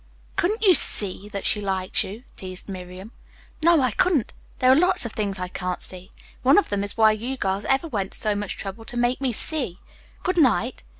"Couldn't 0.35 0.63
you 0.65 0.73
'see' 0.73 1.29
that 1.29 1.45
she 1.45 1.61
liked 1.61 2.03
you?" 2.03 2.23
teased 2.35 2.67
Miriam. 2.67 3.11
"No, 3.61 3.81
I 3.81 3.91
couldn't. 3.91 4.33
There 4.57 4.71
are 4.71 4.75
lots 4.75 5.05
of 5.05 5.11
things 5.13 5.37
I 5.37 5.47
can't 5.47 5.79
'see.' 5.79 6.09
One 6.41 6.57
of 6.57 6.69
them 6.69 6.83
is 6.83 6.97
why 6.97 7.11
you 7.11 7.37
girls 7.37 7.65
ever 7.65 7.87
went 7.87 8.13
to 8.13 8.17
so 8.17 8.33
much 8.35 8.57
trouble 8.57 8.83
to 8.85 8.97
make 8.97 9.21
me 9.21 9.31
'see.' 9.31 9.79
Good 10.23 10.39
night." 10.39 10.81